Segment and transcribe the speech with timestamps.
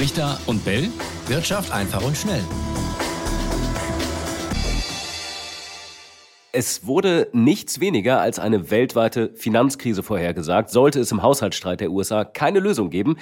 [0.00, 0.88] Richter und Bell.
[1.26, 2.40] Wirtschaft einfach und schnell.
[6.52, 12.24] Es wurde nichts weniger als eine weltweite Finanzkrise vorhergesagt, sollte es im Haushaltsstreit der USA
[12.24, 13.18] keine Lösung geben.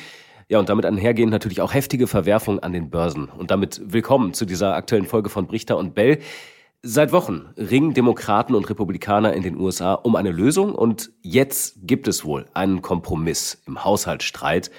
[0.48, 3.28] Ja, und damit einhergehend natürlich auch heftige Verwerfungen an den Börsen.
[3.28, 6.20] Und damit willkommen zu dieser aktuellen Folge von Brichter und Bell.
[6.84, 12.06] Seit Wochen ringen Demokraten und Republikaner in den USA um eine Lösung und jetzt gibt
[12.06, 14.70] es wohl einen Kompromiss im Haushaltsstreit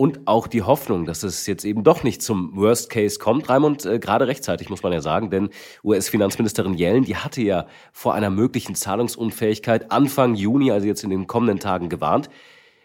[0.00, 3.50] und auch die Hoffnung, dass es jetzt eben doch nicht zum Worst Case kommt.
[3.50, 5.50] Raimund, äh, gerade rechtzeitig muss man ja sagen, denn
[5.84, 11.26] US-Finanzministerin Yellen, die hatte ja vor einer möglichen Zahlungsunfähigkeit Anfang Juni, also jetzt in den
[11.26, 12.30] kommenden Tagen gewarnt.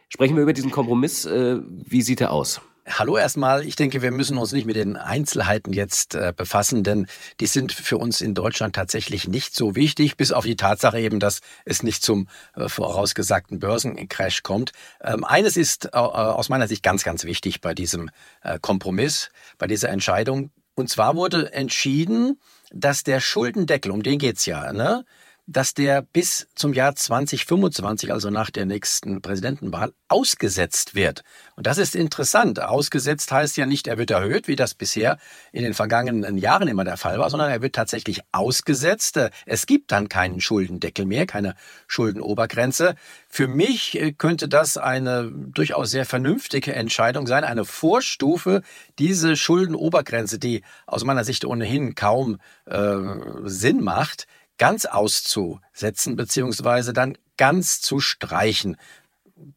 [0.09, 1.26] Sprechen wir über diesen Kompromiss.
[1.26, 2.59] Äh, wie sieht er aus?
[2.88, 3.66] Hallo erstmal.
[3.66, 7.08] Ich denke, wir müssen uns nicht mit den Einzelheiten jetzt äh, befassen, denn
[7.39, 11.20] die sind für uns in Deutschland tatsächlich nicht so wichtig, bis auf die Tatsache eben,
[11.20, 14.71] dass es nicht zum äh, vorausgesagten Börsencrash kommt.
[15.02, 18.11] Ähm, eines ist äh, aus meiner Sicht ganz, ganz wichtig bei diesem
[18.44, 20.52] äh, Kompromiss, bei dieser Entscheidung.
[20.75, 22.39] Und zwar wurde entschieden,
[22.72, 25.05] dass der Schuldendeckel, um den geht's ja, ne,
[25.48, 31.24] dass der bis zum Jahr 2025, also nach der nächsten Präsidentenwahl, ausgesetzt wird.
[31.56, 32.62] Und das ist interessant.
[32.62, 35.18] Ausgesetzt heißt ja nicht, er wird erhöht, wie das bisher
[35.52, 39.20] in den vergangenen Jahren immer der Fall war, sondern er wird tatsächlich ausgesetzt.
[39.46, 41.56] Es gibt dann keinen Schuldendeckel mehr, keine
[41.88, 42.96] Schuldenobergrenze.
[43.30, 48.64] Für mich äh, könnte das eine durchaus sehr vernünftige Entscheidung sein, eine Vorstufe,
[48.98, 52.96] diese Schuldenobergrenze, die aus meiner Sicht ohnehin kaum äh,
[53.44, 58.78] Sinn macht, ganz auszusetzen, beziehungsweise dann ganz zu streichen.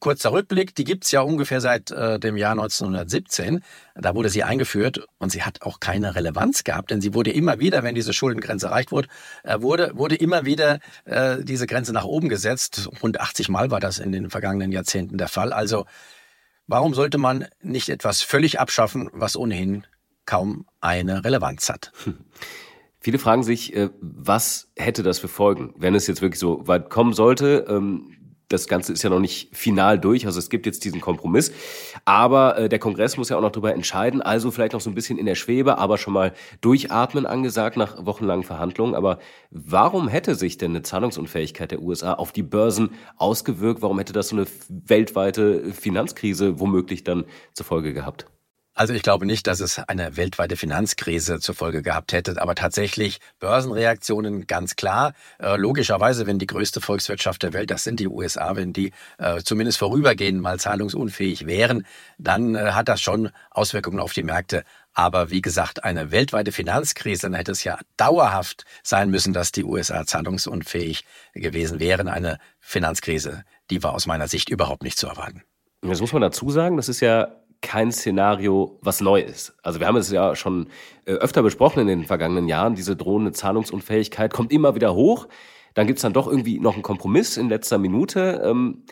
[0.01, 3.63] Kurzer Rückblick, die gibt's ja ungefähr seit äh, dem Jahr 1917.
[3.95, 7.61] Da wurde sie eingeführt und sie hat auch keine Relevanz gehabt, denn sie wurde immer
[7.61, 9.09] wieder, wenn diese Schuldengrenze erreicht wurde,
[9.45, 12.89] äh, wurde, wurde immer wieder äh, diese Grenze nach oben gesetzt.
[13.05, 15.53] Rund 80 Mal war das in den vergangenen Jahrzehnten der Fall.
[15.53, 15.87] Also
[16.67, 19.87] warum sollte man nicht etwas völlig abschaffen, was ohnehin
[20.27, 21.93] kaum eine Relevanz hat?
[23.01, 26.91] Viele fragen sich, äh, was hätte das für Folgen, wenn es jetzt wirklich so weit
[26.91, 27.67] kommen sollte?
[27.69, 31.53] Ähm, das Ganze ist ja noch nicht final durch, also es gibt jetzt diesen Kompromiss.
[32.05, 34.95] Aber äh, der Kongress muss ja auch noch darüber entscheiden, also vielleicht noch so ein
[34.95, 38.95] bisschen in der Schwebe, aber schon mal durchatmen angesagt nach wochenlangen Verhandlungen.
[38.95, 39.19] Aber
[39.51, 43.83] warum hätte sich denn eine Zahlungsunfähigkeit der USA auf die Börsen ausgewirkt?
[43.83, 48.27] Warum hätte das so eine weltweite Finanzkrise womöglich dann zur Folge gehabt?
[48.79, 53.19] Also ich glaube nicht, dass es eine weltweite Finanzkrise zur Folge gehabt hätte, aber tatsächlich
[53.41, 55.15] Börsenreaktionen ganz klar.
[55.41, 59.43] Äh, logischerweise, wenn die größte Volkswirtschaft der Welt, das sind die USA, wenn die äh,
[59.43, 61.87] zumindest vorübergehend mal zahlungsunfähig wären,
[62.19, 64.63] dann äh, hat das schon Auswirkungen auf die Märkte.
[64.95, 69.65] Aber wie gesagt, eine weltweite Finanzkrise, dann hätte es ja dauerhaft sein müssen, dass die
[69.65, 72.07] USA zahlungsunfähig gewesen wären.
[72.07, 75.43] Eine Finanzkrise, die war aus meiner Sicht überhaupt nicht zu erwarten.
[75.83, 79.57] Das muss man dazu sagen, das ist ja kein Szenario, was neu ist.
[79.63, 80.69] Also wir haben es ja schon
[81.05, 82.75] äh, öfter besprochen in den vergangenen Jahren.
[82.75, 85.29] Diese drohende Zahlungsunfähigkeit kommt immer wieder hoch.
[85.75, 88.43] Dann gibt's dann doch irgendwie noch einen Kompromiss in letzter Minute.
[88.45, 88.85] Ähm,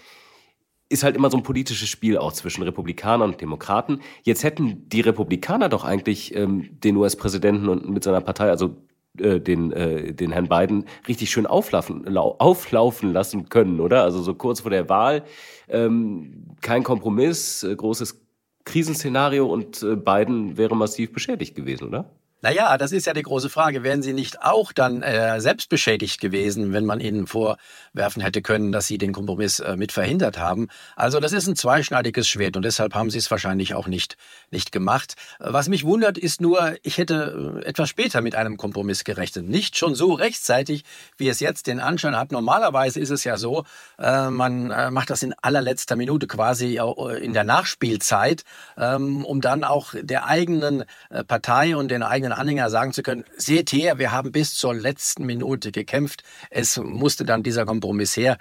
[0.89, 4.01] ist halt immer so ein politisches Spiel auch zwischen Republikanern und Demokraten.
[4.23, 8.77] Jetzt hätten die Republikaner doch eigentlich ähm, den US-Präsidenten und mit seiner Partei, also
[9.19, 14.03] äh, den, äh, den Herrn Biden, richtig schön auflaufen, auflaufen lassen können, oder?
[14.03, 15.25] Also so kurz vor der Wahl,
[15.69, 18.26] ähm, kein Kompromiss, äh, großes
[18.67, 22.11] Krisenszenario und äh, Biden wäre massiv beschädigt gewesen, oder?
[22.47, 23.83] Naja, das ist ja die große Frage.
[23.83, 28.71] Wären Sie nicht auch dann äh, selbst beschädigt gewesen, wenn man Ihnen vorwerfen hätte können,
[28.71, 30.69] dass Sie den Kompromiss äh, mit verhindert haben?
[30.95, 34.17] Also das ist ein zweischneidiges Schwert und deshalb haben Sie es wahrscheinlich auch nicht,
[34.53, 35.15] nicht gemacht.
[35.41, 39.49] Was mich wundert, ist nur, ich hätte äh, etwas später mit einem Kompromiss gerechnet.
[39.49, 40.85] Nicht schon so rechtzeitig,
[41.17, 42.31] wie es jetzt den Anschein hat.
[42.31, 43.65] Normalerweise ist es ja so,
[43.99, 48.45] äh, man äh, macht das in allerletzter Minute quasi äh, in der Nachspielzeit,
[48.79, 50.85] ähm, um dann auch der eigenen
[51.27, 55.27] Partei und den eigenen Anhänger sagen zu können, seht her, wir haben bis zur letzten
[55.27, 56.23] Minute gekämpft.
[56.51, 58.39] Es musste dann dieser Kompromiss her.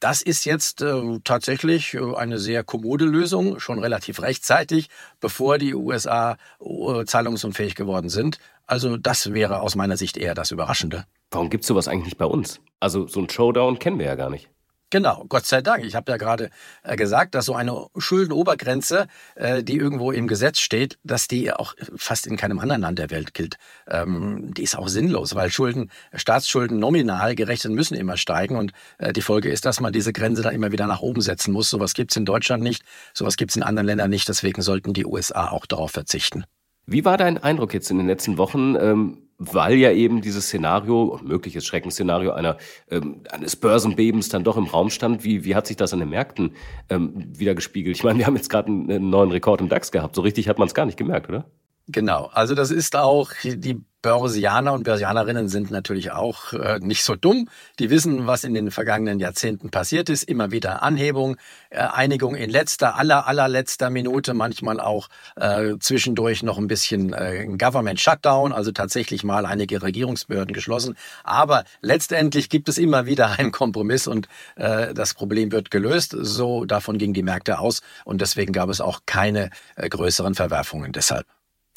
[0.00, 4.88] Das ist jetzt äh, tatsächlich äh, eine sehr kommode Lösung, schon relativ rechtzeitig,
[5.20, 8.38] bevor die USA äh, zahlungsunfähig geworden sind.
[8.66, 11.06] Also das wäre aus meiner Sicht eher das Überraschende.
[11.30, 12.60] Warum gibt es sowas eigentlich nicht bei uns?
[12.80, 14.50] Also so ein Showdown kennen wir ja gar nicht.
[14.94, 15.84] Genau, Gott sei Dank.
[15.84, 16.50] Ich habe ja gerade
[16.84, 21.74] äh, gesagt, dass so eine Schuldenobergrenze, äh, die irgendwo im Gesetz steht, dass die auch
[21.96, 23.56] fast in keinem anderen Land der Welt gilt.
[23.88, 29.12] Ähm, die ist auch sinnlos, weil Schulden, Staatsschulden nominal gerechnet müssen immer steigen und äh,
[29.12, 31.70] die Folge ist, dass man diese Grenze dann immer wieder nach oben setzen muss.
[31.70, 34.28] Sowas gibt's in Deutschland nicht, sowas gibt's in anderen Ländern nicht.
[34.28, 36.44] Deswegen sollten die USA auch darauf verzichten.
[36.86, 39.23] Wie war dein Eindruck jetzt in den letzten Wochen?
[39.38, 42.56] Weil ja eben dieses Szenario, mögliches Schreckensszenario einer,
[42.90, 45.24] ähm, eines Börsenbebens dann doch im Raum stand.
[45.24, 46.52] Wie, wie hat sich das an den Märkten
[46.88, 47.96] ähm, wieder gespiegelt?
[47.96, 50.14] Ich meine, wir haben jetzt gerade einen, einen neuen Rekord im DAX gehabt.
[50.14, 51.46] So richtig hat man es gar nicht gemerkt, oder?
[51.88, 57.16] Genau, also das ist auch die Börsianer und Börsianerinnen sind natürlich auch äh, nicht so
[57.16, 57.48] dumm.
[57.78, 60.24] Die wissen, was in den vergangenen Jahrzehnten passiert ist.
[60.24, 61.38] Immer wieder Anhebung,
[61.70, 67.46] äh, Einigung in letzter, aller, allerletzter Minute, manchmal auch äh, zwischendurch noch ein bisschen äh,
[67.56, 70.96] Government Shutdown, also tatsächlich mal einige Regierungsbehörden geschlossen.
[71.22, 76.14] Aber letztendlich gibt es immer wieder einen Kompromiss und äh, das Problem wird gelöst.
[76.14, 80.92] So davon gingen die Märkte aus und deswegen gab es auch keine äh, größeren Verwerfungen
[80.92, 81.24] deshalb.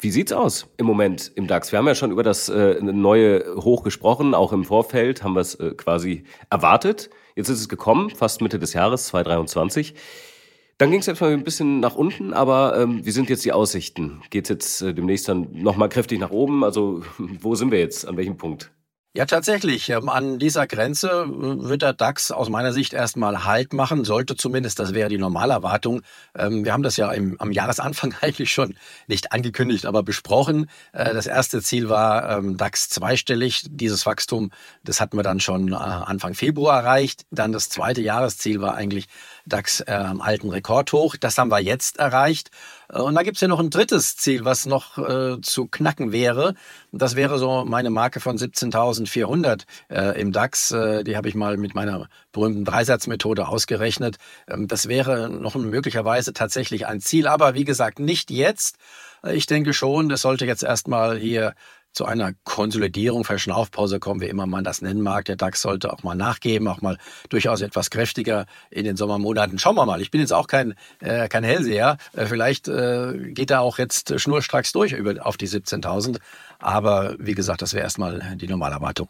[0.00, 1.72] Wie sieht's aus im Moment im DAX?
[1.72, 5.40] Wir haben ja schon über das äh, neue Hoch gesprochen, auch im Vorfeld haben wir
[5.40, 7.10] es äh, quasi erwartet.
[7.34, 9.94] Jetzt ist es gekommen, fast Mitte des Jahres 2023.
[10.78, 13.50] Dann ging es jetzt mal ein bisschen nach unten, aber ähm, wie sind jetzt die
[13.50, 14.22] Aussichten?
[14.30, 16.62] Geht's jetzt äh, demnächst dann nochmal kräftig nach oben?
[16.62, 18.06] Also wo sind wir jetzt?
[18.06, 18.70] An welchem Punkt?
[19.14, 19.88] Ja, tatsächlich.
[19.88, 21.28] Ähm, an dieser Grenze äh,
[21.68, 26.02] wird der DAX aus meiner Sicht erstmal Halt machen, sollte zumindest, das wäre die Normalerwartung.
[26.36, 28.76] Ähm, wir haben das ja im, am Jahresanfang eigentlich schon
[29.06, 30.68] nicht angekündigt, aber besprochen.
[30.92, 33.64] Äh, das erste Ziel war ähm, DAX zweistellig.
[33.70, 34.50] Dieses Wachstum,
[34.84, 37.24] das hatten wir dann schon äh, Anfang Februar erreicht.
[37.30, 39.06] Dann das zweite Jahresziel war eigentlich
[39.46, 41.16] DAX am alten Rekordhoch.
[41.16, 42.50] Das haben wir jetzt erreicht.
[42.88, 46.54] Äh, und da gibt's ja noch ein drittes Ziel, was noch äh, zu knacken wäre.
[46.92, 50.70] Das wäre so meine Marke von 17.400 äh, im DAX.
[50.70, 54.16] Äh, die habe ich mal mit meiner berühmten Dreisatzmethode ausgerechnet.
[54.48, 58.76] Ähm, das wäre noch möglicherweise tatsächlich ein Ziel, aber wie gesagt, nicht jetzt.
[59.22, 61.54] Äh, ich denke schon, das sollte jetzt erstmal hier
[61.98, 65.24] zu einer Konsolidierung, Verschnaufpause kommen, wie immer man das nennen mag.
[65.24, 66.96] Der DAX sollte auch mal nachgeben, auch mal
[67.28, 69.58] durchaus etwas kräftiger in den Sommermonaten.
[69.58, 70.00] Schauen wir mal.
[70.00, 71.96] Ich bin jetzt auch kein, äh, kein Hellseher.
[72.14, 76.20] Äh, vielleicht äh, geht er auch jetzt schnurstracks durch über, auf die 17.000.
[76.60, 79.08] Aber wie gesagt, das wäre erstmal die normale Erwartung.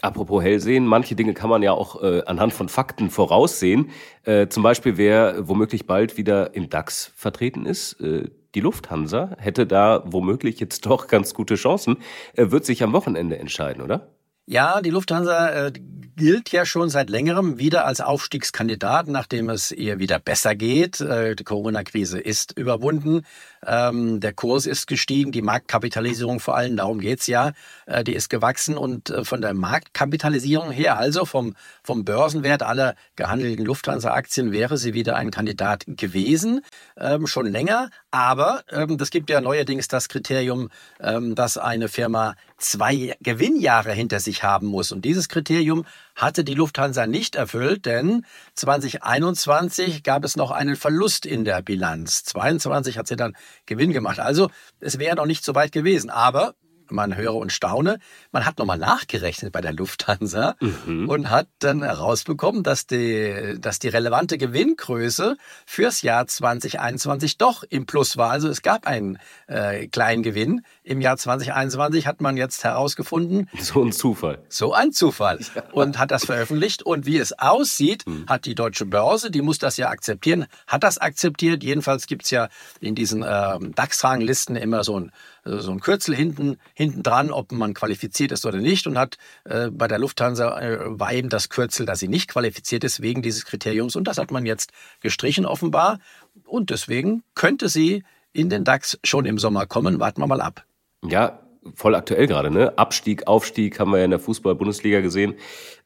[0.00, 3.90] Apropos Hellsehen, manche Dinge kann man ja auch äh, anhand von Fakten voraussehen.
[4.24, 8.00] Äh, zum Beispiel, wer womöglich bald wieder im DAX vertreten ist.
[8.00, 11.98] Äh, die Lufthansa hätte da womöglich jetzt doch ganz gute Chancen.
[12.34, 14.08] Er wird sich am Wochenende entscheiden, oder?
[14.46, 15.72] Ja, die Lufthansa äh,
[16.16, 21.00] gilt ja schon seit längerem wieder als Aufstiegskandidat, nachdem es ihr wieder besser geht.
[21.00, 23.22] Äh, die Corona-Krise ist überwunden.
[23.64, 27.52] Ähm, der Kurs ist gestiegen, die Marktkapitalisierung vor allem, darum geht's ja,
[27.86, 32.96] äh, die ist gewachsen und äh, von der Marktkapitalisierung her, also vom, vom Börsenwert aller
[33.16, 36.62] gehandelten Lufthansa-Aktien, wäre sie wieder ein Kandidat gewesen,
[36.98, 37.90] ähm, schon länger.
[38.10, 40.68] Aber ähm, das gibt ja neuerdings das Kriterium,
[41.00, 44.92] ähm, dass eine Firma zwei Gewinnjahre hinter sich haben muss.
[44.92, 45.84] Und dieses Kriterium
[46.14, 52.24] hatte die Lufthansa nicht erfüllt, denn 2021 gab es noch einen Verlust in der Bilanz.
[52.24, 54.20] 22 hat sie dann Gewinn gemacht.
[54.20, 54.50] Also
[54.80, 56.10] es wäre noch nicht so weit gewesen.
[56.10, 56.54] Aber
[56.90, 57.98] man höre und staune.
[58.32, 61.08] Man hat nochmal nachgerechnet bei der Lufthansa mhm.
[61.08, 67.86] und hat dann herausbekommen, dass die, dass die relevante Gewinngröße fürs Jahr 2021 doch im
[67.86, 68.30] Plus war.
[68.30, 70.62] Also es gab einen äh, kleinen Gewinn.
[70.82, 73.48] Im Jahr 2021 hat man jetzt herausgefunden.
[73.60, 74.42] So ein Zufall.
[74.48, 75.38] So ein Zufall.
[75.72, 76.82] Und hat das veröffentlicht.
[76.82, 78.26] Und wie es aussieht, mhm.
[78.26, 81.62] hat die Deutsche Börse, die muss das ja akzeptieren, hat das akzeptiert.
[81.62, 82.48] Jedenfalls gibt's ja
[82.80, 85.12] in diesen äh, DAX-Ranglisten immer so ein
[85.44, 88.86] also so ein Kürzel hinten, hinten dran, ob man qualifiziert ist oder nicht.
[88.86, 92.84] Und hat äh, bei der Lufthansa äh, war eben das Kürzel, dass sie nicht qualifiziert
[92.84, 93.96] ist wegen dieses Kriteriums.
[93.96, 95.98] Und das hat man jetzt gestrichen offenbar.
[96.44, 100.00] Und deswegen könnte sie in den DAX schon im Sommer kommen.
[100.00, 100.64] Warten wir mal ab.
[101.04, 101.40] Ja,
[101.74, 102.78] voll aktuell gerade, ne?
[102.78, 105.34] Abstieg, Aufstieg haben wir ja in der Fußball-Bundesliga gesehen,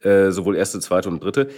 [0.01, 1.49] äh, sowohl erste, zweite und dritte.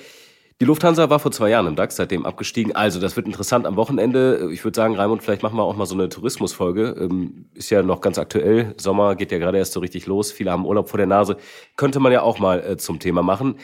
[0.60, 2.76] Die Lufthansa war vor zwei Jahren im DAX, seitdem abgestiegen.
[2.76, 4.50] Also, das wird interessant am Wochenende.
[4.52, 6.96] Ich würde sagen, Raimund, vielleicht machen wir auch mal so eine Tourismusfolge.
[7.00, 8.74] Ähm, ist ja noch ganz aktuell.
[8.78, 10.32] Sommer geht ja gerade erst so richtig los.
[10.32, 11.38] Viele haben Urlaub vor der Nase.
[11.76, 13.60] Könnte man ja auch mal äh, zum Thema machen.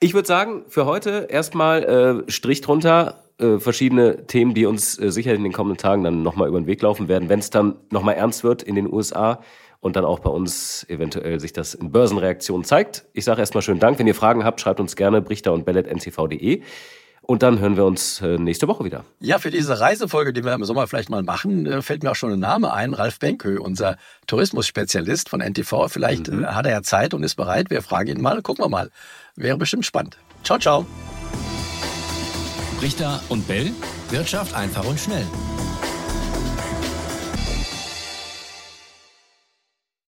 [0.00, 3.24] Ich würde sagen, für heute erstmal äh, Strich drunter.
[3.38, 6.82] Äh, verschiedene Themen, die uns sicher in den kommenden Tagen dann nochmal über den Weg
[6.82, 9.40] laufen werden, wenn es dann nochmal ernst wird in den USA
[9.84, 13.04] und dann auch bei uns eventuell sich das in Börsenreaktionen zeigt.
[13.12, 13.98] Ich sage erstmal schönen Dank.
[13.98, 16.62] Wenn ihr Fragen habt, schreibt uns gerne brichter und bellet.ncv.de.
[17.20, 19.04] Und dann hören wir uns äh, nächste Woche wieder.
[19.20, 22.16] Ja, für diese Reisefolge, die wir im Sommer vielleicht mal machen, äh, fällt mir auch
[22.16, 22.94] schon ein Name ein.
[22.94, 25.88] Ralf Benkö, unser Tourismusspezialist von NTV.
[25.88, 26.44] Vielleicht mhm.
[26.44, 27.68] Äh, hat er ja Zeit und ist bereit.
[27.68, 28.40] Wir fragen ihn mal.
[28.40, 28.90] Gucken wir mal.
[29.36, 30.16] Wäre bestimmt spannend.
[30.44, 30.86] Ciao, ciao.
[32.80, 33.70] Richter und Bell.
[34.10, 35.26] Wirtschaft einfach und schnell.